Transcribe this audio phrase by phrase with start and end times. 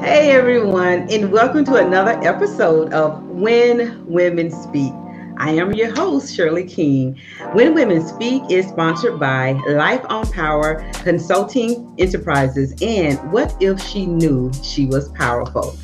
[0.00, 4.92] Hey everyone, and welcome to another episode of When Women Speak.
[5.38, 7.18] I am your host, Shirley King.
[7.52, 14.06] When Women Speak is sponsored by Life on Power Consulting Enterprises and What If She
[14.06, 15.76] Knew She Was Powerful?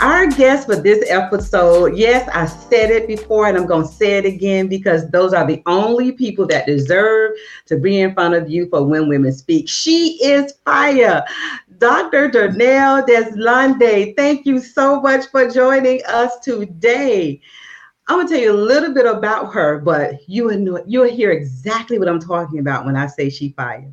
[0.00, 4.18] Our guest for this episode, yes, I said it before and I'm going to say
[4.18, 7.32] it again because those are the only people that deserve
[7.66, 9.68] to be in front of you for When Women Speak.
[9.68, 11.24] She is fire.
[11.82, 12.28] Dr.
[12.28, 17.40] Vernell Deslonde, thank you so much for joining us today.
[18.06, 21.98] I'm gonna tell you a little bit about her, but you will you'll hear exactly
[21.98, 23.92] what I'm talking about when I say she fired.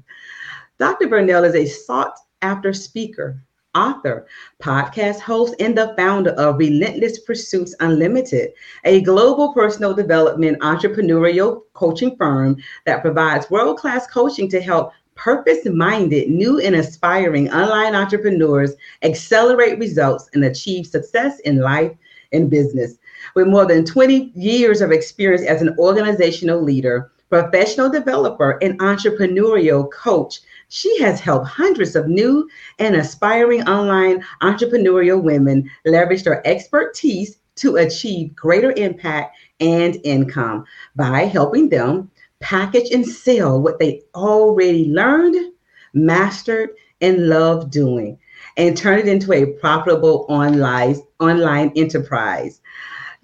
[0.77, 1.07] Dr.
[1.07, 3.41] Vernell is a sought after speaker,
[3.73, 4.27] author,
[4.61, 8.51] podcast host, and the founder of Relentless Pursuits Unlimited,
[8.83, 15.65] a global personal development entrepreneurial coaching firm that provides world class coaching to help purpose
[15.65, 18.73] minded, new, and aspiring online entrepreneurs
[19.03, 21.91] accelerate results and achieve success in life
[22.31, 22.97] and business.
[23.35, 29.91] With more than 20 years of experience as an organizational leader, professional developer, and entrepreneurial
[29.91, 30.39] coach,
[30.69, 32.47] she has helped hundreds of new
[32.79, 40.63] and aspiring online entrepreneurial women leverage their expertise to achieve greater impact and income
[40.95, 42.09] by helping them
[42.39, 45.53] package and sell what they already learned,
[45.93, 46.69] mastered,
[47.01, 48.17] and love doing,
[48.57, 52.61] and turn it into a profitable online, online enterprise.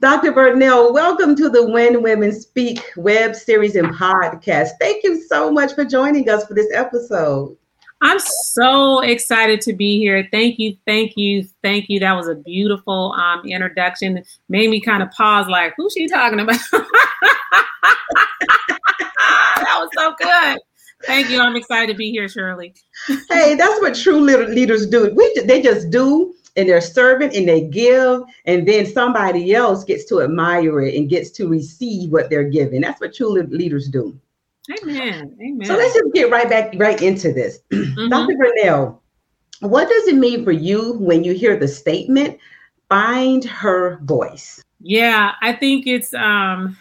[0.01, 0.33] Dr.
[0.33, 4.71] Vernell, welcome to the When Women Speak web series and podcast.
[4.79, 7.55] Thank you so much for joining us for this episode.
[8.01, 10.27] I'm so excited to be here.
[10.31, 12.01] Thank you, thank you, thank you.
[12.01, 14.21] That was a beautiful um, introduction.
[14.49, 16.59] Made me kind of pause, like, who's she talking about?
[19.75, 20.59] that was so good.
[21.05, 21.39] Thank you.
[21.39, 22.73] I'm excited to be here, Shirley.
[23.29, 25.13] hey, that's what true leaders do.
[25.13, 30.05] We they just do and they're serving and they give, and then somebody else gets
[30.05, 32.81] to admire it and gets to receive what they're giving.
[32.81, 34.17] That's what true leaders do.
[34.81, 35.37] Amen.
[35.41, 35.67] Amen.
[35.67, 37.59] So let's just get right back right into this.
[37.71, 38.09] Mm-hmm.
[38.09, 38.33] Dr.
[38.33, 38.99] Vernell,
[39.59, 42.37] what does it mean for you when you hear the statement,
[42.89, 44.61] find her voice?
[44.81, 46.77] Yeah, I think it's um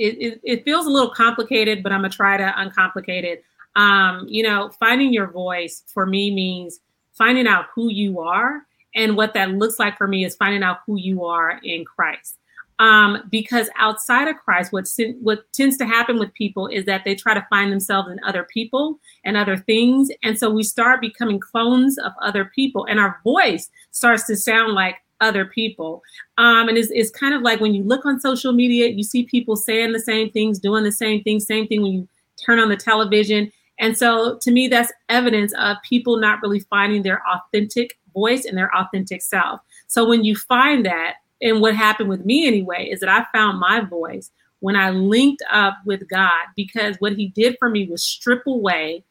[0.00, 3.44] it, it, it feels a little complicated, but I'm gonna try to uncomplicate it.
[3.76, 6.80] Um, you know, finding your voice for me means
[7.12, 8.66] finding out who you are.
[8.94, 12.38] And what that looks like for me is finding out who you are in Christ.
[12.80, 14.88] Um, because outside of Christ, what
[15.20, 18.44] what tends to happen with people is that they try to find themselves in other
[18.44, 23.20] people and other things, and so we start becoming clones of other people, and our
[23.22, 26.02] voice starts to sound like other people.
[26.38, 29.24] Um, and it's, it's kind of like when you look on social media, you see
[29.24, 32.08] people saying the same things, doing the same things, same thing when you
[32.44, 33.50] turn on the television.
[33.78, 38.56] And so to me, that's evidence of people not really finding their authentic voice and
[38.56, 39.60] their authentic self.
[39.86, 43.58] So when you find that, and what happened with me anyway, is that I found
[43.58, 48.02] my voice when I linked up with God because what he did for me was
[48.02, 49.04] strip away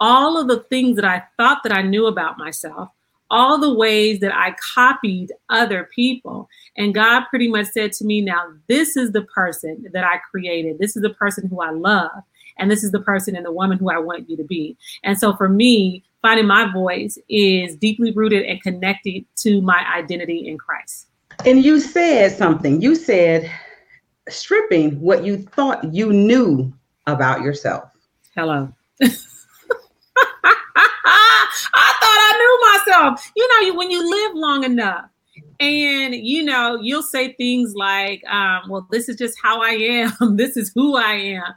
[0.00, 2.90] all of the things that I thought that I knew about myself
[3.30, 6.48] all the ways that I copied other people.
[6.76, 10.78] And God pretty much said to me, Now, this is the person that I created.
[10.78, 12.10] This is the person who I love.
[12.58, 14.76] And this is the person and the woman who I want you to be.
[15.04, 20.48] And so for me, finding my voice is deeply rooted and connected to my identity
[20.48, 21.08] in Christ.
[21.44, 22.80] And you said something.
[22.80, 23.50] You said
[24.28, 26.72] stripping what you thought you knew
[27.06, 27.84] about yourself.
[28.34, 28.72] Hello.
[31.74, 32.32] I thought I
[32.96, 33.32] myself.
[33.36, 35.06] You know, when you live long enough,
[35.58, 40.12] and you know, you'll say things like, um, "Well, this is just how I am.
[40.36, 41.54] this is who I am."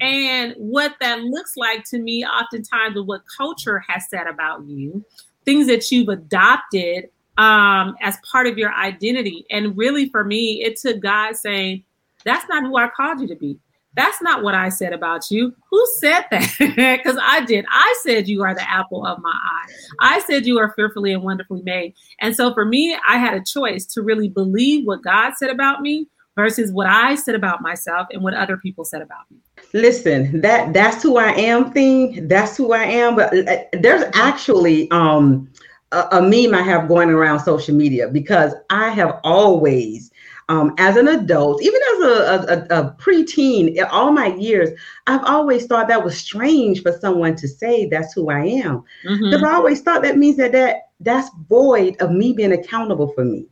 [0.00, 5.04] And what that looks like to me, oftentimes, with what culture has said about you,
[5.44, 9.46] things that you've adopted um, as part of your identity.
[9.50, 11.84] And really, for me, it took God saying,
[12.24, 13.58] "That's not who I called you to be."
[13.94, 15.54] That's not what I said about you.
[15.70, 16.48] Who said that?
[16.98, 17.64] Because I did.
[17.70, 19.72] I said you are the apple of my eye.
[20.00, 21.94] I said you are fearfully and wonderfully made.
[22.20, 25.80] And so for me, I had a choice to really believe what God said about
[25.80, 26.06] me
[26.36, 29.38] versus what I said about myself and what other people said about me.
[29.72, 32.28] Listen, that that's who I am thing.
[32.28, 33.16] That's who I am.
[33.16, 35.50] But uh, there's actually um
[35.92, 40.07] a, a meme I have going around social media because I have always
[40.48, 44.70] um, as an adult, even as a, a, a preteen, all my years,
[45.06, 48.84] I've always thought that was strange for someone to say that's who I am.
[49.02, 49.44] Because mm-hmm.
[49.44, 53.46] I always thought that means that, that that's void of me being accountable for me.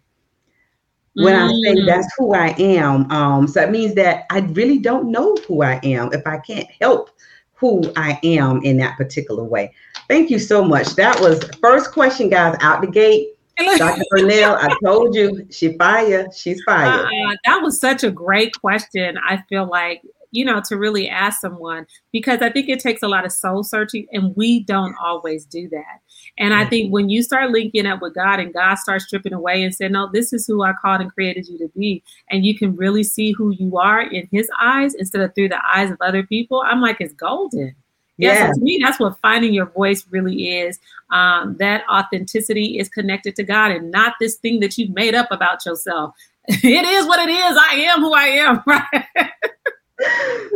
[1.15, 1.45] When mm.
[1.45, 1.87] I say mm.
[1.87, 5.81] that's who I am, um, so it means that I really don't know who I
[5.83, 7.11] am if I can't help
[7.55, 9.73] who I am in that particular way.
[10.09, 10.95] Thank you so much.
[10.97, 14.03] That was first question, guys, out the gate Dr.
[14.13, 16.29] Vernell, I told you, she fire.
[16.35, 17.07] She's fire.
[17.07, 19.19] Uh, that was such a great question.
[19.27, 20.03] I feel like
[20.37, 23.65] you know, to really ask someone because I think it takes a lot of soul
[23.65, 26.01] searching and we don't always do that.
[26.39, 29.63] And I think when you start linking up with God and God starts stripping away
[29.63, 32.57] and saying, No, this is who I called and created you to be, and you
[32.57, 35.97] can really see who you are in his eyes instead of through the eyes of
[36.01, 37.75] other people, I'm like, it's golden.
[38.19, 38.53] Yes, yeah.
[38.53, 40.79] to me, that's what finding your voice really is.
[41.11, 45.29] Um, that authenticity is connected to God and not this thing that you've made up
[45.31, 46.15] about yourself.
[46.49, 47.59] it is what it is.
[47.71, 49.05] I am who I am, right?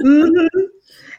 [0.03, 0.61] mm-hmm.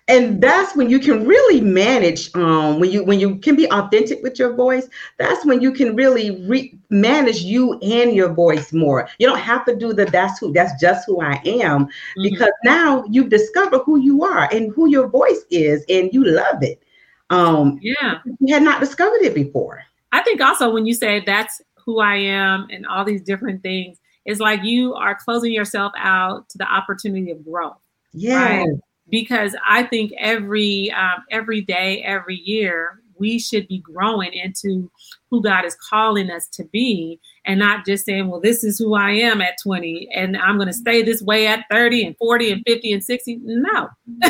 [0.07, 2.36] And that's when you can really manage.
[2.36, 4.88] Um, when you when you can be authentic with your voice,
[5.18, 9.07] that's when you can really re- manage you and your voice more.
[9.19, 12.24] You don't have to do the that's who that's just who I am mm-hmm.
[12.24, 16.62] because now you've discovered who you are and who your voice is, and you love
[16.62, 16.83] it.
[17.30, 19.83] Um, yeah, you had not discovered it before.
[20.12, 23.98] I think also when you say that's who I am and all these different things,
[24.25, 27.77] it's like you are closing yourself out to the opportunity of growth.
[28.13, 28.59] Yeah.
[28.59, 28.69] Right?
[29.11, 34.89] Because I think every um, every day, every year, we should be growing into
[35.29, 38.95] who God is calling us to be and not just saying, well, this is who
[38.95, 42.51] I am at 20 and I'm going to stay this way at 30 and 40
[42.51, 43.39] and 50 and 60.
[43.43, 43.89] No,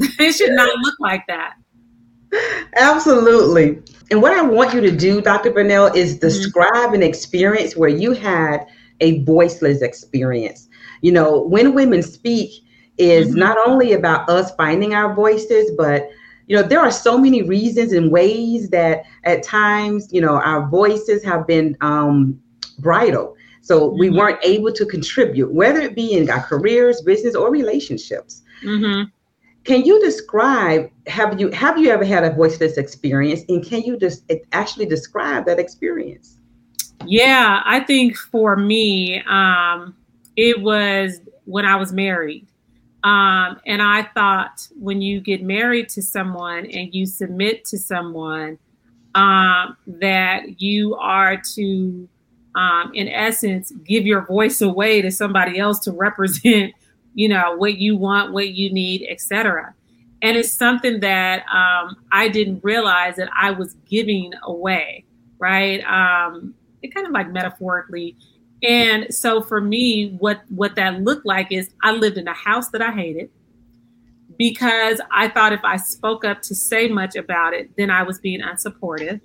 [0.00, 1.56] it should not look like that.
[2.76, 3.78] Absolutely.
[4.10, 5.50] And what I want you to do, Dr.
[5.50, 6.20] Vernell, is mm-hmm.
[6.20, 6.94] describe mm-hmm.
[6.94, 8.66] an experience where you had
[9.00, 10.68] a voiceless experience
[11.04, 12.63] you know, when women speak
[12.98, 13.38] is mm-hmm.
[13.38, 16.10] not only about us finding our voices, but
[16.46, 20.68] you know, there are so many reasons and ways that at times, you know, our
[20.68, 22.38] voices have been um,
[22.78, 23.36] bridled.
[23.62, 23.98] So mm-hmm.
[23.98, 28.42] we weren't able to contribute, whether it be in our careers, business, or relationships.
[28.62, 29.04] Mm-hmm.
[29.64, 33.96] Can you describe have you have you ever had a voiceless experience, and can you
[33.96, 36.36] just actually describe that experience?
[37.06, 39.96] Yeah, I think for me, um,
[40.36, 42.46] it was when I was married.
[43.04, 48.58] Um, and I thought when you get married to someone and you submit to someone,
[49.14, 52.08] um, that you are to,
[52.54, 56.72] um, in essence, give your voice away to somebody else to represent,
[57.14, 59.74] you know, what you want, what you need, etc.
[60.22, 65.04] And it's something that um, I didn't realize that I was giving away,
[65.38, 65.84] right?
[65.84, 68.16] Um, it kind of like metaphorically
[68.64, 72.70] and so for me, what what that looked like is I lived in a house
[72.70, 73.30] that I hated
[74.38, 78.18] because I thought if I spoke up to say much about it, then I was
[78.18, 79.20] being unsupportive.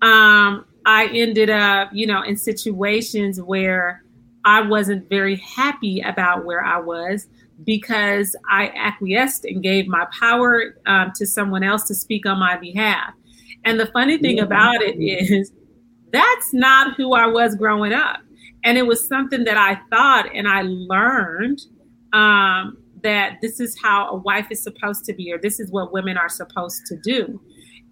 [0.00, 4.04] Um, I ended up, you know, in situations where
[4.44, 7.26] I wasn't very happy about where I was
[7.64, 12.56] because I acquiesced and gave my power um, to someone else to speak on my
[12.56, 13.12] behalf.
[13.64, 15.52] And the funny thing about it is,
[16.12, 18.20] that's not who I was growing up
[18.64, 21.60] and it was something that I thought and I learned
[22.12, 25.92] um, that this is how a wife is supposed to be, or this is what
[25.92, 27.40] women are supposed to do.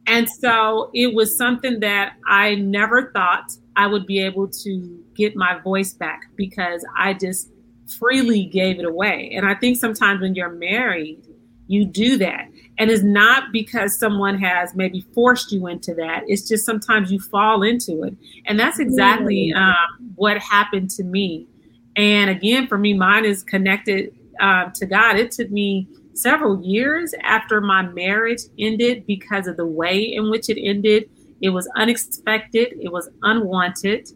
[0.07, 5.37] And so it was something that I never thought I would be able to get
[5.37, 7.51] my voice back because I just
[7.99, 9.33] freely gave it away.
[9.35, 11.27] And I think sometimes when you're married,
[11.67, 12.49] you do that.
[12.81, 16.25] And it's not because someone has maybe forced you into that.
[16.27, 18.17] It's just sometimes you fall into it.
[18.47, 19.75] And that's exactly um,
[20.15, 21.47] what happened to me.
[21.95, 25.19] And again, for me, mine is connected um, to God.
[25.19, 30.49] It took me several years after my marriage ended because of the way in which
[30.49, 31.11] it ended.
[31.43, 34.09] It was unexpected, it was unwanted.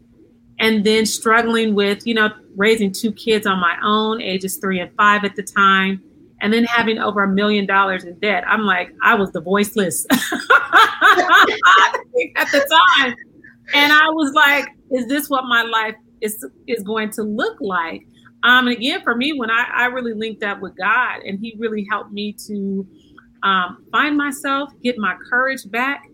[0.57, 4.91] And then struggling with, you know, raising two kids on my own, ages three and
[4.95, 6.01] five at the time
[6.41, 8.43] and then having over a million dollars in debt.
[8.47, 10.21] I'm like, I was the voiceless at
[12.51, 13.15] the time.
[13.73, 18.05] And I was like, is this what my life is is going to look like?
[18.43, 21.55] Um, and again, for me, when I, I really linked up with God and He
[21.57, 22.87] really helped me to
[23.43, 26.07] um, find myself, get my courage back,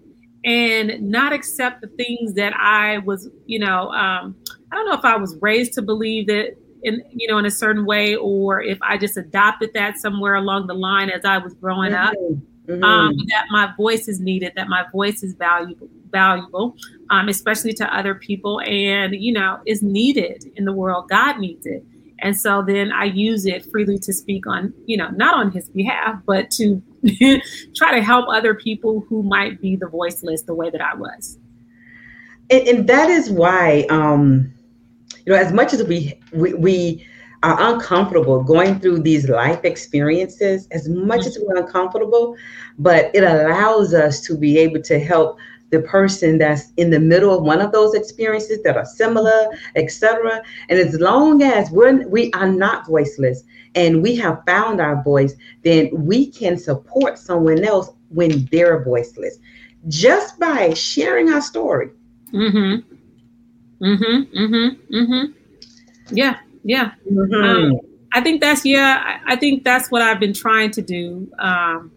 [0.45, 4.35] and not accept the things that I was, you know, um,
[4.71, 7.51] I don't know if I was raised to believe that in you know in a
[7.51, 11.53] certain way or if i just adopted that somewhere along the line as i was
[11.55, 12.83] growing up mm-hmm.
[12.83, 16.75] um, that my voice is needed that my voice is valuable valuable
[17.11, 18.61] um, especially to other people.
[18.61, 21.09] And you know is needed in the world.
[21.09, 21.83] God needs it.
[22.23, 25.69] And so then i use it freely to speak on you know not on his
[25.69, 26.81] behalf but to
[27.75, 31.39] try to help other people who might be the voiceless the way that i was.
[32.51, 34.53] And, and that is why um
[35.31, 37.07] know, as much as we we, we
[37.43, 42.35] are uncomfortable going through these life experiences, as much as we're uncomfortable,
[42.77, 45.39] but it allows us to be able to help
[45.71, 50.43] the person that's in the middle of one of those experiences that are similar, etc.
[50.69, 55.33] And as long as we're we are not voiceless and we have found our voice,
[55.63, 59.39] then we can support someone else when they're voiceless
[59.87, 61.89] just by sharing our story.
[62.33, 62.90] Mm-hmm.
[63.81, 64.37] Mm-hmm.
[64.37, 64.95] Mm-hmm.
[64.95, 66.15] Mm-hmm.
[66.15, 66.39] Yeah.
[66.63, 66.91] Yeah.
[67.09, 67.33] Mm-hmm.
[67.33, 67.79] Um,
[68.13, 69.01] I think that's yeah.
[69.03, 71.31] I, I, think that's what I've been trying to do.
[71.39, 71.91] Um,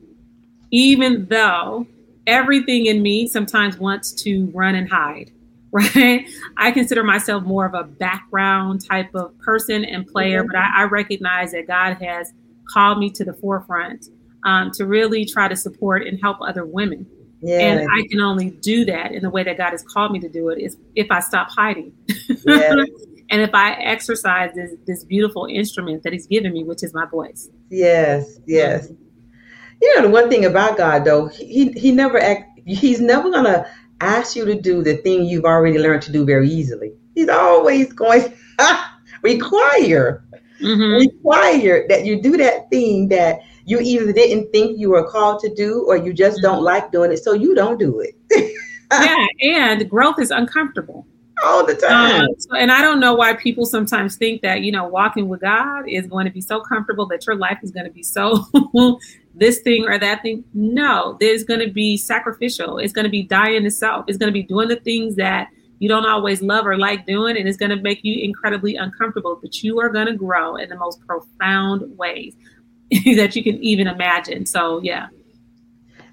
[0.70, 1.86] even though
[2.26, 5.30] everything in me sometimes wants to run and hide,
[5.72, 6.28] right?
[6.56, 10.52] I consider myself more of a background type of person and player, mm-hmm.
[10.52, 12.32] but I, I, recognize that God has
[12.72, 14.06] called me to the forefront
[14.44, 17.06] um, to really try to support and help other women.
[17.44, 17.58] Yeah.
[17.58, 20.28] And I can only do that in the way that God has called me to
[20.28, 21.92] do it is if I stop hiding.
[22.46, 22.70] Yeah.
[23.30, 27.04] and if I exercise this this beautiful instrument that He's given me, which is my
[27.06, 27.50] voice.
[27.68, 28.90] Yes, yes.
[29.82, 33.66] You know the one thing about God though, he he never act, he's never gonna
[34.00, 36.92] ask you to do the thing you've already learned to do very easily.
[37.14, 38.22] He's always going
[38.58, 38.84] to
[39.22, 40.24] require
[40.60, 41.08] mm-hmm.
[41.08, 45.54] require that you do that thing that you either didn't think you were called to
[45.54, 46.64] do or you just don't mm-hmm.
[46.64, 48.14] like doing it, so you don't do it.
[48.92, 51.06] yeah, and growth is uncomfortable
[51.42, 52.23] all the time.
[52.23, 55.40] Um, so, and I don't know why people sometimes think that you know walking with
[55.40, 58.44] God is going to be so comfortable that your life is going to be so
[59.35, 60.44] this thing or that thing.
[60.52, 62.78] No, there's going to be sacrificial.
[62.78, 64.04] It's going to be dying to self.
[64.09, 65.49] It's going to be doing the things that
[65.80, 69.38] you don't always love or like doing, and it's going to make you incredibly uncomfortable.
[69.40, 72.37] But you are going to grow in the most profound ways
[73.16, 74.46] that you can even imagine.
[74.46, 75.08] So, yeah.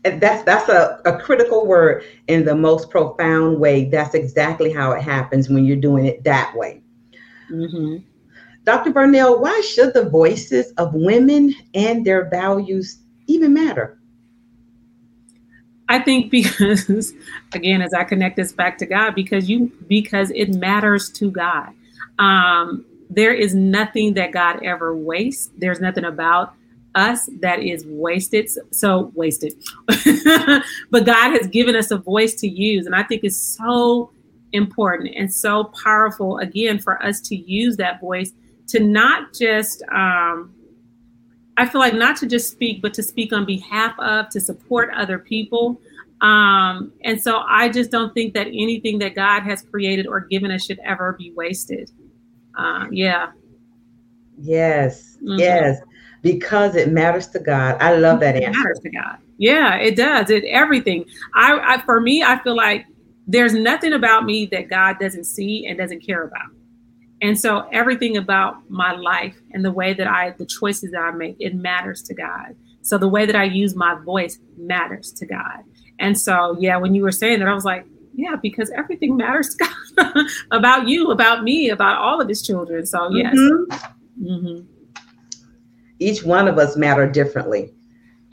[0.04, 3.86] And that's that's a, a critical word in the most profound way.
[3.86, 6.82] That's exactly how it happens when you're doing it that way.
[7.52, 7.98] Mm-hmm.
[8.64, 8.92] Dr.
[8.92, 14.00] Vernell, why should the voices of women and their values even matter?
[15.90, 17.14] I think because
[17.54, 21.74] again, as I connect this back to God, because you because it matters to God.
[22.18, 25.50] Um, there is nothing that God ever wastes.
[25.58, 26.54] There's nothing about
[26.96, 28.50] us that is wasted.
[28.72, 29.54] So wasted.
[29.88, 32.86] but God has given us a voice to use.
[32.86, 34.12] And I think it's so
[34.54, 38.32] important and so powerful, again, for us to use that voice
[38.68, 40.54] to not just, um,
[41.58, 44.90] I feel like not to just speak, but to speak on behalf of, to support
[44.96, 45.80] other people.
[46.22, 50.52] Um, and so I just don't think that anything that God has created or given
[50.52, 51.92] us should ever be wasted.
[52.58, 53.32] Uh, yeah.
[54.38, 55.18] Yes.
[55.24, 55.40] Mm-hmm.
[55.40, 55.80] Yes
[56.22, 57.78] because it matters to God.
[57.80, 58.60] I love that it answer.
[58.60, 59.18] Matters to God.
[59.38, 60.30] Yeah, it does.
[60.30, 61.06] It everything.
[61.34, 62.86] I, I for me, I feel like
[63.28, 66.50] there's nothing about me that God doesn't see and doesn't care about.
[67.22, 71.12] And so everything about my life and the way that I the choices that I
[71.12, 72.56] make, it matters to God.
[72.82, 75.64] So the way that I use my voice matters to God.
[76.00, 79.56] And so yeah, when you were saying that, I was like, yeah, because everything matters
[79.56, 82.86] to God about you, about me, about all of his children.
[82.86, 83.36] So yes.
[83.36, 84.26] Mm-hmm.
[84.28, 84.81] Mm-hmm
[86.02, 87.74] each one of us matter differently.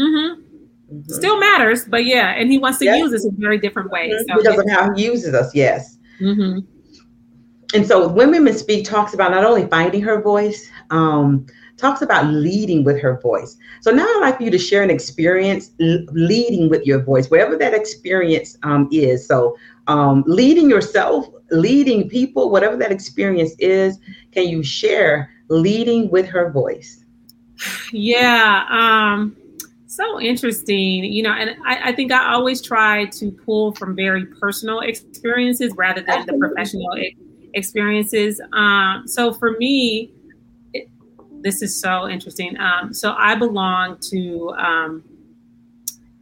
[0.00, 0.42] Mm-hmm.
[0.90, 1.12] Mm-hmm.
[1.12, 2.98] Still matters, but yeah, and he wants to yes.
[2.98, 4.38] use us in very different ways mm-hmm.
[4.38, 5.54] so, because of how he uses us.
[5.54, 5.98] Yes.
[6.20, 6.60] Mm-hmm.
[7.74, 11.46] And so, when women speak, talks about not only finding her voice, um,
[11.76, 13.56] talks about leading with her voice.
[13.82, 17.30] So now I'd like for you to share an experience l- leading with your voice,
[17.30, 19.26] wherever that experience um, is.
[19.26, 19.56] So
[19.86, 23.98] um, leading yourself, leading people, whatever that experience is,
[24.32, 27.04] can you share leading with her voice?
[27.92, 28.64] Yeah.
[28.70, 29.36] Um,
[29.86, 34.26] so interesting, you know, and I, I, think I always try to pull from very
[34.26, 36.94] personal experiences rather than the professional
[37.54, 38.40] experiences.
[38.52, 40.12] Um, so for me,
[40.74, 40.88] it,
[41.42, 42.56] this is so interesting.
[42.58, 45.04] Um, so I belong to um,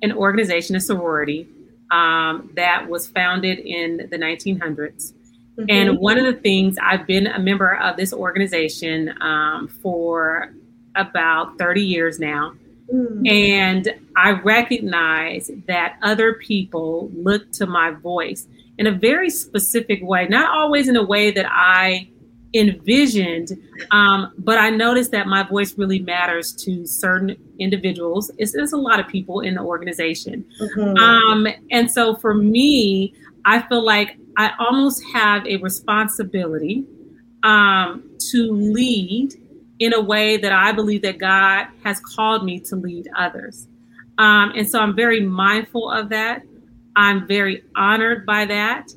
[0.00, 1.49] an organization, a sorority,
[1.90, 5.12] um, that was founded in the 1900s.
[5.59, 5.64] Mm-hmm.
[5.69, 10.55] And one of the things I've been a member of this organization um, for
[10.97, 12.55] about 30 years now.
[12.93, 13.29] Mm.
[13.29, 18.47] And I recognize that other people look to my voice
[18.79, 22.09] in a very specific way, not always in a way that I
[22.55, 23.53] envisioned,
[23.91, 28.31] um, but I noticed that my voice really matters to certain individuals.
[28.38, 30.45] It's, it's a lot of people in the organization.
[30.61, 30.97] Mm-hmm.
[30.97, 36.85] Um, and so for me, I feel like I almost have a responsibility
[37.43, 39.35] um, to lead
[39.78, 43.68] in a way that I believe that God has called me to lead others.
[44.18, 46.42] Um, and so I'm very mindful of that.
[46.97, 48.88] I'm very honored by that.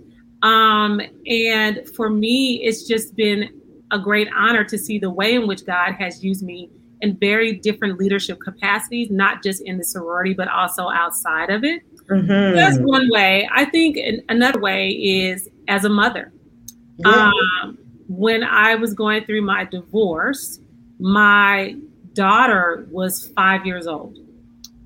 [0.41, 3.49] Um, and for me, it's just been
[3.91, 6.69] a great honor to see the way in which God has used me
[7.01, 11.81] in very different leadership capacities, not just in the sorority, but also outside of it.
[12.09, 12.55] Mm-hmm.
[12.55, 13.49] That's one way.
[13.53, 13.97] I think
[14.29, 16.31] another way is as a mother.
[16.97, 17.31] Yeah.
[17.63, 20.59] Um, when I was going through my divorce,
[20.99, 21.75] my
[22.13, 24.17] daughter was five years old.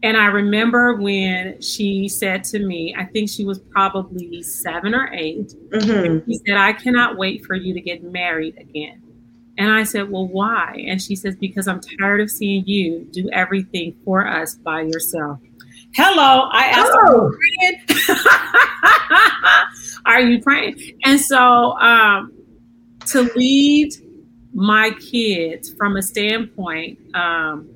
[0.03, 5.10] And I remember when she said to me, I think she was probably seven or
[5.13, 6.29] 8 mm-hmm.
[6.29, 9.01] She said, I cannot wait for you to get married again.
[9.58, 10.84] And I said, Well, why?
[10.88, 15.39] And she says, Because I'm tired of seeing you do everything for us by yourself.
[15.93, 17.32] Hello, I asked oh.
[19.46, 19.62] her,
[20.12, 21.00] Are you praying?
[21.05, 22.34] And so um,
[23.08, 23.93] to lead
[24.53, 27.69] my kids from a standpoint um,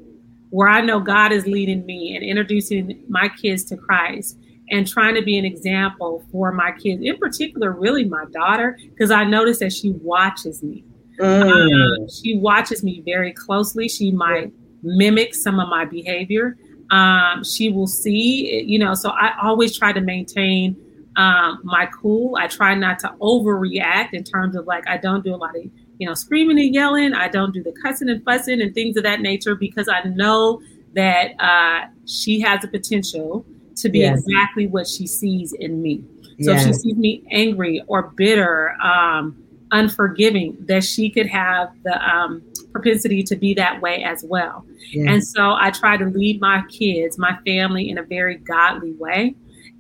[0.50, 4.38] where I know God is leading me and introducing my kids to Christ
[4.70, 9.12] and trying to be an example for my kids, in particular, really my daughter, because
[9.12, 10.84] I notice that she watches me.
[11.20, 12.06] Mm.
[12.06, 13.88] Uh, she watches me very closely.
[13.88, 14.52] She might
[14.84, 16.58] mimic some of my behavior.
[16.92, 20.76] Um, she will see, you know, so I always try to maintain
[21.16, 22.36] um, my cool.
[22.38, 25.64] I try not to overreact in terms of like, I don't do a lot of
[25.98, 27.14] you know, screaming and yelling.
[27.14, 30.62] I don't do the cussing and fussing and things of that nature because I know
[30.94, 34.20] that uh, she has a potential to be yes.
[34.20, 36.04] exactly what she sees in me.
[36.42, 36.62] So yes.
[36.62, 42.42] if she sees me angry or bitter, um, unforgiving, that she could have the um,
[42.72, 44.66] propensity to be that way as well.
[44.92, 45.08] Yes.
[45.10, 49.36] And so I try to lead my kids, my family in a very godly way.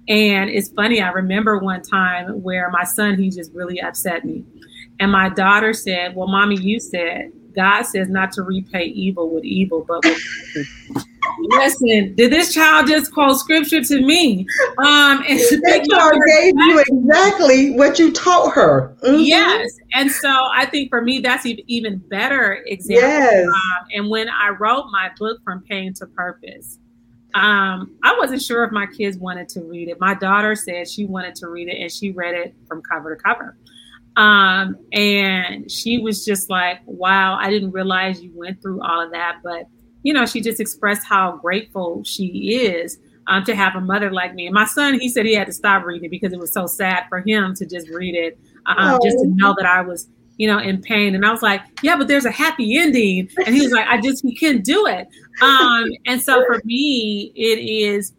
[0.07, 4.45] And it's funny, I remember one time where my son, he just really upset me.
[4.99, 9.43] And my daughter said, Well, mommy, you said God says not to repay evil with
[9.43, 10.67] evil, but with
[11.39, 14.45] listen, did this child just quote scripture to me?
[14.77, 18.95] Um, and that child gave you exactly what you taught her.
[19.01, 19.21] Mm-hmm.
[19.21, 23.09] Yes, and so I think for me that's even better example.
[23.09, 23.47] Yes.
[23.47, 26.77] Um, and when I wrote my book from pain to purpose,
[27.33, 29.99] um, I wasn't sure if my kids wanted to read it.
[29.99, 33.21] My daughter said she wanted to read it, and she read it from cover to
[33.21, 33.57] cover.
[34.17, 39.11] Um, and she was just like, wow, I didn't realize you went through all of
[39.11, 39.37] that.
[39.43, 39.67] But,
[40.01, 44.33] you know, she just expressed how grateful she is um, to have a mother like
[44.33, 44.47] me.
[44.47, 47.05] And my son, he said he had to stop reading because it was so sad
[47.09, 48.99] for him to just read it, um, oh.
[49.03, 51.13] just to know that I was, you know, in pain.
[51.13, 53.29] And I was like, yeah, but there's a happy ending.
[53.45, 55.07] And he was like, I just, he can't do it.
[55.43, 58.13] Um, and so for me, it is,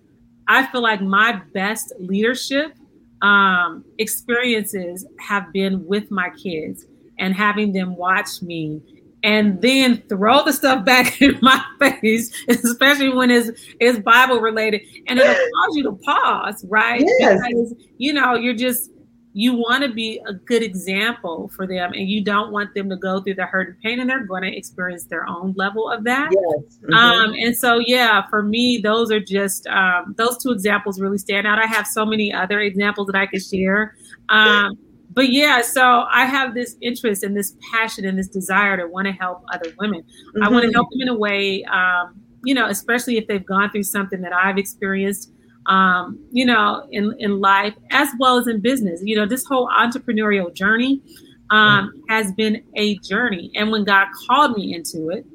[0.47, 2.77] I feel like my best leadership
[3.23, 6.87] um, experiences have been with my kids
[7.19, 8.81] and having them watch me
[9.25, 13.51] and then throw the stuff back in my face, especially when it's
[13.81, 17.03] it's Bible related, and it'll cause you to pause, right?
[17.19, 17.41] Yes.
[17.47, 18.91] Because you know you're just
[19.33, 22.97] you want to be a good example for them and you don't want them to
[22.97, 26.05] go through the hurt and pain and they're going to experience their own level of
[26.05, 26.79] that yes.
[26.83, 26.95] Mm-hmm.
[26.95, 31.47] Um, and so yeah for me those are just um, those two examples really stand
[31.47, 33.95] out i have so many other examples that i could share
[34.31, 34.79] um,
[35.11, 39.07] but yeah so i have this interest and this passion and this desire to want
[39.07, 40.43] to help other women mm-hmm.
[40.43, 42.15] i want to help them in a way um,
[42.45, 45.33] you know especially if they've gone through something that i've experienced
[45.67, 49.01] um, you know, in, in life as well as in business.
[49.05, 51.03] You know, this whole entrepreneurial journey
[51.51, 53.51] um, has been a journey.
[53.55, 55.27] And when God called me into it,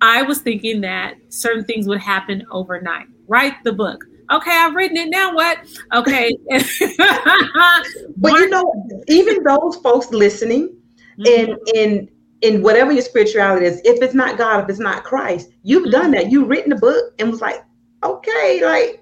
[0.00, 3.06] I was thinking that certain things would happen overnight.
[3.28, 4.04] Write the book.
[4.32, 5.10] Okay, I've written it.
[5.10, 5.58] Now what?
[5.92, 6.36] Okay.
[8.16, 10.76] but you know, even those folks listening
[11.18, 11.26] mm-hmm.
[11.26, 12.08] in in
[12.42, 15.90] in whatever your spirituality is, if it's not God, if it's not Christ, you've mm-hmm.
[15.90, 16.30] done that.
[16.30, 17.62] You've written the book and was like,
[18.02, 18.99] okay, like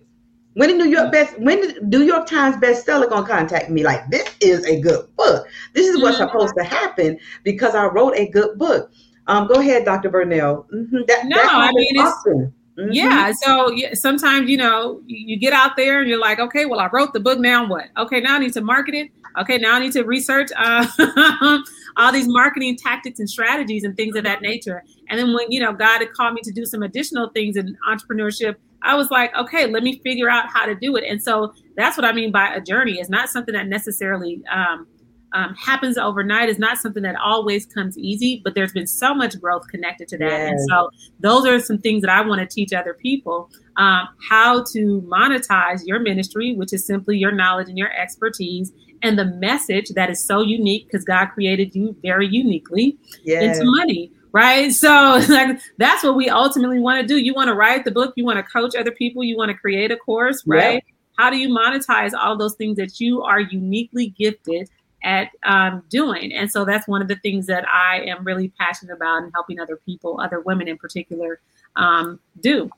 [0.59, 4.11] when the New York best when the New York Times bestseller gonna contact me like
[4.11, 5.47] this is a good book.
[5.73, 6.27] This is what's mm-hmm.
[6.27, 8.91] supposed to happen because I wrote a good book.
[9.29, 10.11] Um, go ahead, Dr.
[10.11, 10.67] Vernell.
[10.71, 11.03] Mm-hmm.
[11.07, 12.53] That, no, I mean awesome.
[12.77, 12.93] Mm-hmm.
[12.93, 13.33] Yeah.
[13.33, 16.81] So yeah, sometimes, you know, you, you, get out there and you're like, okay, well,
[16.81, 17.39] I wrote the book.
[17.39, 17.87] Now what?
[17.97, 19.11] Okay, now I need to market it.
[19.39, 20.87] Okay, now I need to research uh,
[21.97, 24.83] all these marketing tactics and strategies and things of that nature.
[25.09, 27.77] And then when, you know, God had called me to do some additional things in
[27.89, 31.05] entrepreneurship, I was like, okay, let me figure out how to do it.
[31.09, 32.99] And so that's what I mean by a journey.
[32.99, 34.87] It's not something that necessarily um,
[35.33, 36.49] um, happens overnight.
[36.49, 40.19] It's not something that always comes easy, but there's been so much growth connected to
[40.19, 40.49] that.
[40.49, 44.65] And so those are some things that I want to teach other people um, how
[44.73, 49.91] to monetize your ministry, which is simply your knowledge and your expertise and the message
[49.91, 53.59] that is so unique because God created you very uniquely yes.
[53.59, 54.73] into money right?
[54.73, 57.19] So like that's what we ultimately want to do.
[57.19, 59.57] You want to write the book, you want to coach other people, you want to
[59.57, 60.75] create a course, right?
[60.75, 60.83] Yep.
[61.19, 64.71] How do you monetize all those things that you are uniquely gifted
[65.03, 66.33] at um, doing?
[66.33, 69.59] And so that's one of the things that I am really passionate about and helping
[69.59, 71.41] other people, other women in particular,
[71.75, 72.71] um, do.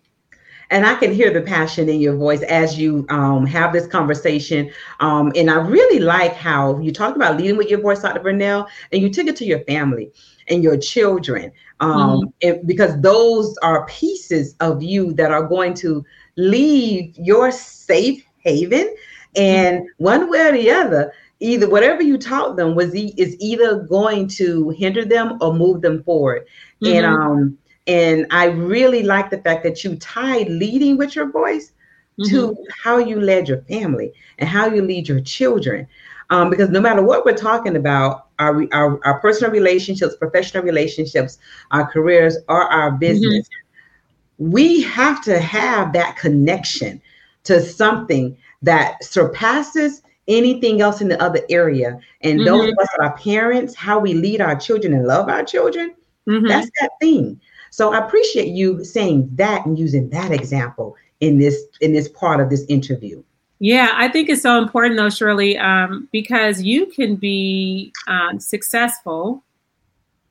[0.70, 4.70] and I can hear the passion in your voice as you um, have this conversation.
[5.00, 8.20] Um, and I really like how you talked about leading with your voice, Dr.
[8.20, 10.12] Vernell, and you took it to your family
[10.50, 12.66] and your children, um, mm-hmm.
[12.66, 16.04] because those are pieces of you that are going to
[16.36, 18.94] leave your safe haven.
[19.36, 20.04] And mm-hmm.
[20.04, 24.28] one way or the other, either whatever you taught them was e- is either going
[24.28, 26.46] to hinder them or move them forward.
[26.82, 26.96] Mm-hmm.
[26.96, 31.72] And um and I really like the fact that you tied leading with your voice
[32.20, 32.30] mm-hmm.
[32.30, 35.86] to how you led your family and how you lead your children.
[36.28, 41.38] Um, because no matter what we're talking about, our, our, our personal relationships, professional relationships,
[41.70, 44.50] our careers, or our business, mm-hmm.
[44.50, 47.00] we have to have that connection
[47.44, 51.98] to something that surpasses anything else in the other area.
[52.22, 52.46] And mm-hmm.
[52.46, 55.94] those of us that are parents, how we lead our children and love our children,
[56.28, 56.46] mm-hmm.
[56.46, 57.40] that's that thing.
[57.70, 62.40] So I appreciate you saying that and using that example in this in this part
[62.40, 63.22] of this interview.
[63.60, 69.42] Yeah, I think it's so important though, Shirley, um, because you can be um, successful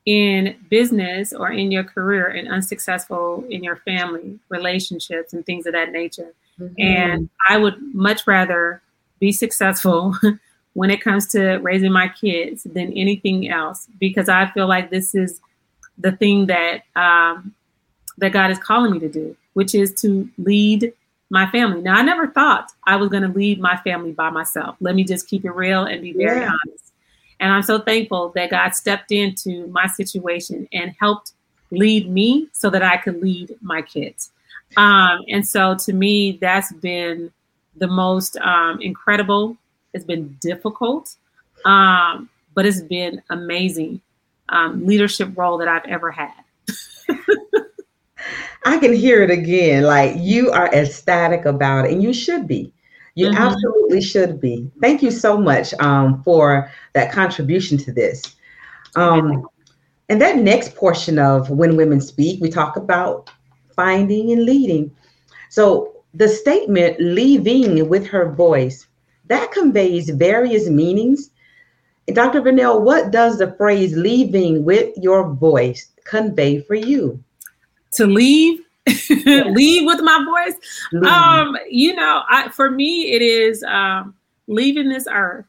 [0.06, 5.74] in business or in your career and unsuccessful in your family relationships and things of
[5.74, 6.34] that nature.
[6.60, 6.74] Mm-hmm.
[6.80, 8.82] And I would much rather
[9.20, 10.16] be successful
[10.74, 15.14] when it comes to raising my kids than anything else because I feel like this
[15.14, 15.40] is
[16.00, 17.54] the thing that um,
[18.18, 20.94] that God is calling me to do, which is to lead
[21.30, 21.82] my family.
[21.82, 24.76] Now, I never thought I was going to lead my family by myself.
[24.80, 26.52] Let me just keep it real and be very yeah.
[26.66, 26.94] honest.
[27.40, 31.34] And I'm so thankful that God stepped into my situation and helped
[31.72, 34.32] lead me so that I could lead my kids.
[34.78, 37.32] Um, and so to me, that's been
[37.78, 39.58] the most um, incredible.
[39.94, 41.16] It's been difficult,
[41.66, 44.02] um, but it's been amazing
[44.50, 46.34] um, leadership role that I've ever had.
[48.66, 49.84] I can hear it again.
[49.84, 52.74] Like you are ecstatic about it, and you should be.
[53.16, 53.38] You mm-hmm.
[53.38, 54.70] absolutely should be.
[54.82, 58.36] Thank you so much um, for that contribution to this.
[58.96, 59.48] Um,
[60.10, 63.30] and that next portion of When Women Speak, we talk about
[63.76, 64.96] finding and leading.
[65.50, 68.88] So the statement leaving with her voice,
[69.28, 71.30] that conveys various meanings
[72.14, 72.42] Dr.
[72.42, 77.24] Vernell, what does the phrase leaving with your voice convey for you?
[77.94, 78.60] To leave,
[79.10, 80.60] leave with my voice.
[80.92, 81.12] Leave.
[81.12, 84.16] Um, you know, I, for me, it is um,
[84.48, 85.46] leaving this earth,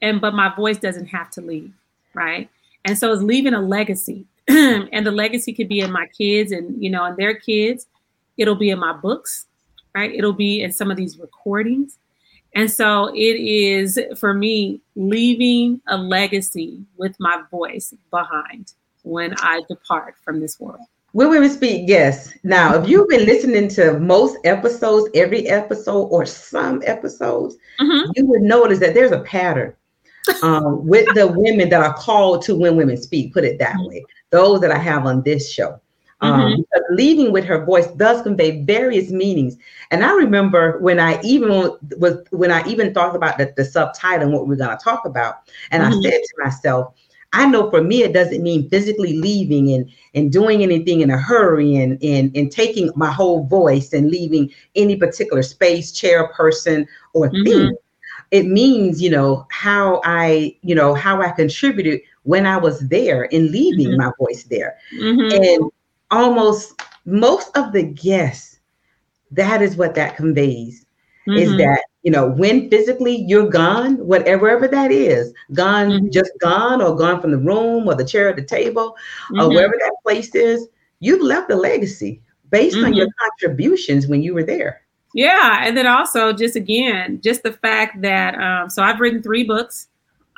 [0.00, 1.72] and but my voice doesn't have to leave,
[2.14, 2.48] right?
[2.84, 6.82] And so it's leaving a legacy, and the legacy could be in my kids, and
[6.82, 7.86] you know, and their kids.
[8.38, 9.46] It'll be in my books,
[9.94, 10.10] right?
[10.12, 11.98] It'll be in some of these recordings.
[12.54, 19.62] And so it is for me leaving a legacy with my voice behind when I
[19.68, 20.86] depart from this world.
[21.12, 22.32] When women speak, yes.
[22.42, 28.10] Now, if you've been listening to most episodes, every episode, or some episodes, mm-hmm.
[28.16, 29.74] you would notice that there's a pattern
[30.42, 34.04] um, with the women that are called to when women speak, put it that way.
[34.30, 35.78] Those that I have on this show.
[36.22, 36.94] Um, mm-hmm.
[36.94, 39.56] leading with her voice does convey various meanings.
[39.90, 41.50] And I remember when I even
[41.98, 45.04] was when I even thought about the, the subtitle and what we're going to talk
[45.04, 45.38] about,
[45.72, 45.98] and mm-hmm.
[45.98, 46.94] I said to myself,
[47.32, 51.16] I know for me it doesn't mean physically leaving and and doing anything in a
[51.16, 56.86] hurry and and and taking my whole voice and leaving any particular space, chair, person,
[57.14, 57.44] or mm-hmm.
[57.44, 57.76] thing.
[58.30, 63.28] It means, you know, how I, you know, how I contributed when I was there
[63.32, 64.00] and leaving mm-hmm.
[64.00, 64.78] my voice there.
[64.94, 65.42] Mm-hmm.
[65.42, 65.70] And
[66.10, 68.58] almost most of the guests,
[69.32, 70.86] that is what that conveys.
[71.28, 71.38] Mm-hmm.
[71.38, 76.10] Is that you know when physically you're gone, whatever that is, gone, mm-hmm.
[76.10, 78.96] just gone, or gone from the room or the chair at the table,
[79.30, 79.40] mm-hmm.
[79.40, 80.66] or wherever that place is,
[81.00, 83.28] you've left a legacy based on your mm-hmm.
[83.46, 84.82] contributions when you were there.
[85.14, 89.44] Yeah, and then also just again, just the fact that um, so I've written three
[89.44, 89.88] books.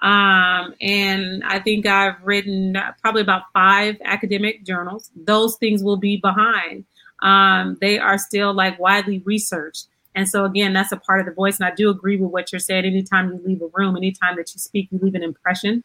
[0.03, 5.11] Um, and I think I've written probably about five academic journals.
[5.17, 6.85] Those things will be behind.
[7.23, 9.87] Um, they are still like widely researched.
[10.15, 11.59] And so again, that's a part of the voice.
[11.59, 12.85] And I do agree with what you're saying.
[12.85, 15.83] Anytime you leave a room, anytime that you speak, you leave an impression.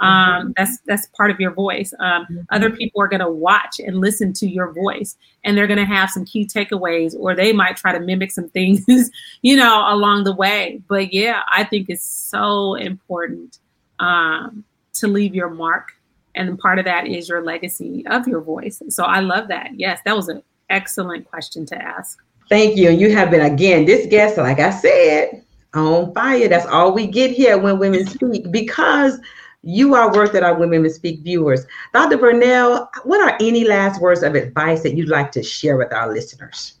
[0.00, 0.50] Um, mm-hmm.
[0.56, 1.92] That's that's part of your voice.
[2.00, 2.40] Um, mm-hmm.
[2.50, 5.86] Other people are going to watch and listen to your voice, and they're going to
[5.86, 8.84] have some key takeaways, or they might try to mimic some things,
[9.42, 10.82] you know, along the way.
[10.88, 13.58] But yeah, I think it's so important
[13.98, 15.92] um, to leave your mark,
[16.34, 18.82] and part of that is your legacy of your voice.
[18.90, 19.70] So I love that.
[19.76, 22.22] Yes, that was an excellent question to ask.
[22.48, 22.90] Thank you.
[22.90, 26.48] And you have been again this guest, like I said, on fire.
[26.48, 29.18] That's all we get here when women speak because
[29.66, 31.66] you are worth it, our Women Speak viewers.
[31.92, 32.18] Dr.
[32.18, 36.12] Vernell, what are any last words of advice that you'd like to share with our
[36.12, 36.74] listeners?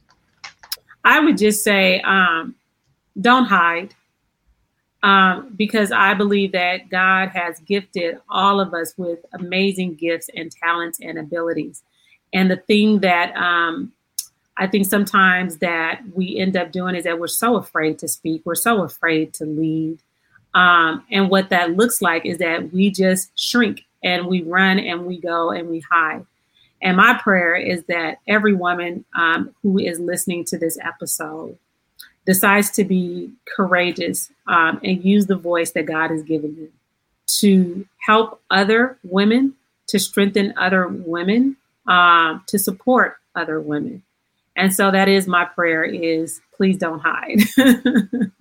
[1.04, 2.54] I would just say, um,
[3.20, 3.92] don't hide.
[5.02, 10.50] Um, because I believe that God has gifted all of us with amazing gifts and
[10.50, 11.82] talents and abilities.
[12.32, 13.92] And the thing that um,
[14.56, 18.42] I think sometimes that we end up doing is that we're so afraid to speak,
[18.44, 19.98] we're so afraid to lead.
[20.54, 25.04] Um, and what that looks like is that we just shrink and we run and
[25.04, 26.24] we go and we hide.
[26.80, 31.58] And my prayer is that every woman um, who is listening to this episode
[32.24, 36.72] decides to be courageous um, and use the voice that God has given them
[37.38, 39.54] to help other women,
[39.88, 44.02] to strengthen other women, um, to support other women.
[44.56, 47.40] And so that is my prayer is please don't hide.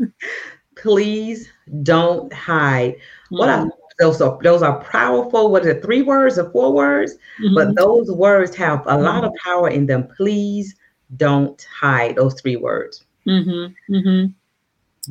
[0.75, 1.51] please
[1.83, 2.93] don't hide.
[2.93, 3.37] Mm-hmm.
[3.37, 3.65] What I
[3.99, 5.51] those are those are powerful.
[5.51, 7.13] What are the three words or four words?
[7.41, 7.55] Mm-hmm.
[7.55, 9.49] But those words have a lot of mm-hmm.
[9.49, 10.07] power in them.
[10.15, 10.75] Please
[11.17, 13.05] don't hide those three words.
[13.27, 13.93] Mm-hmm.
[13.93, 14.31] Mm-hmm.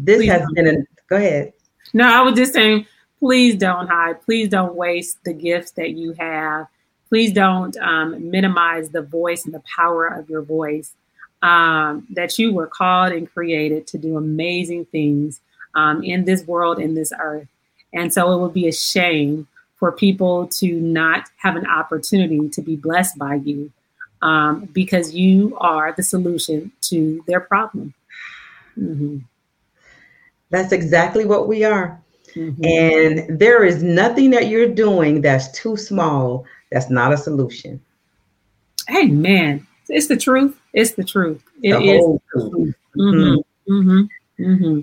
[0.04, 0.54] This please has don't.
[0.54, 0.76] been a
[1.08, 1.52] go ahead.
[1.92, 2.86] No, I was just saying,
[3.18, 4.22] please don't hide.
[4.22, 6.66] Please don't waste the gifts that you have.
[7.14, 10.94] Please don't um, minimize the voice and the power of your voice.
[11.42, 15.40] Um, that you were called and created to do amazing things
[15.76, 17.46] um, in this world, in this earth.
[17.92, 19.46] And so it would be a shame
[19.76, 23.70] for people to not have an opportunity to be blessed by you
[24.20, 27.94] um, because you are the solution to their problem.
[28.76, 29.18] Mm-hmm.
[30.50, 32.02] That's exactly what we are.
[32.34, 32.64] Mm-hmm.
[32.64, 37.80] And there is nothing that you're doing that's too small that's not a solution.
[38.88, 40.58] Hey, man, it's the truth.
[40.72, 41.40] It's the truth.
[41.62, 42.20] It the is.
[42.32, 42.74] Truth.
[42.96, 43.72] Mm-hmm.
[43.72, 44.44] Mm-hmm.
[44.44, 44.80] mm-hmm.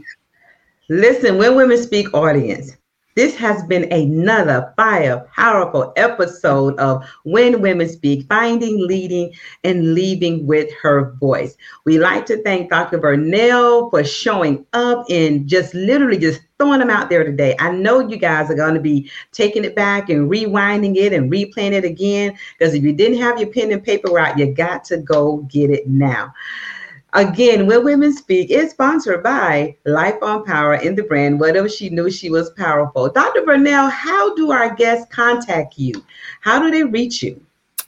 [0.88, 2.78] Listen, when women speak audience,
[3.16, 10.48] this has been another fire, powerful episode of When Women Speak, Finding, Leading, and Leaving
[10.48, 11.58] with Her Voice.
[11.86, 13.00] We like to thank Dr.
[13.00, 17.56] Vernell for showing up and just literally just throwing them out there today.
[17.60, 21.32] I know you guys are going to be taking it back and rewinding it and
[21.32, 24.84] replaying it again because if you didn't have your pen and paper out, you got
[24.86, 26.34] to go get it now.
[27.14, 31.90] Again, When Women Speak is sponsored by Life on Power in the brand, whatever she
[31.90, 33.10] knew she was powerful.
[33.10, 33.42] Dr.
[33.42, 35.92] Vernell, how do our guests contact you?
[36.40, 37.46] How do they reach you?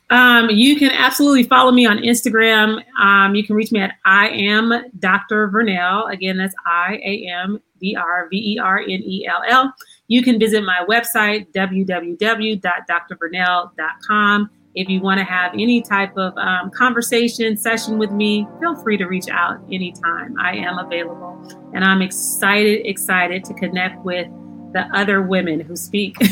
[0.09, 2.83] Um, you can absolutely follow me on Instagram.
[2.99, 5.47] Um, you can reach me at I am Dr.
[5.49, 6.12] Vernell.
[6.12, 9.73] Again, that's I A M D R V E R N E L L.
[10.09, 14.49] You can visit my website, www.drvernell.com.
[14.75, 18.97] If you want to have any type of um, conversation session with me, feel free
[18.97, 20.36] to reach out anytime.
[20.39, 21.39] I am available.
[21.73, 24.27] And I'm excited, excited to connect with
[24.73, 26.17] the other women who speak.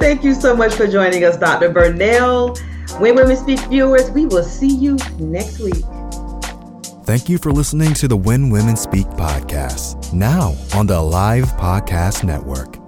[0.00, 1.70] thank you so much for joining us, Dr.
[1.70, 2.58] Vernell.
[2.98, 5.84] When Women Speak viewers, we will see you next week.
[7.04, 12.24] Thank you for listening to the When Women Speak podcast, now on the Live Podcast
[12.24, 12.79] Network.